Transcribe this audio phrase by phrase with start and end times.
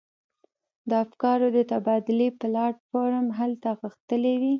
[0.89, 4.49] د افکارو د تبادلې پلاټ فورم هلته غښتلی وي.